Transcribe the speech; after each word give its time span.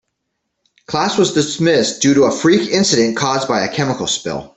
Class 0.87 1.19
was 1.19 1.33
dismissed 1.33 2.01
due 2.01 2.15
to 2.15 2.23
a 2.23 2.31
freak 2.31 2.71
incident 2.71 3.15
caused 3.15 3.47
by 3.47 3.63
a 3.63 3.71
chemical 3.71 4.07
spill. 4.07 4.49